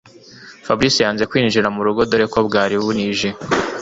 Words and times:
Fabric 0.65 0.95
yanze 1.03 1.23
kwinjira 1.29 1.67
murugo 1.75 2.01
dore 2.09 2.25
ko 2.33 2.39
bwari 2.47 2.75
bunije 2.83 3.29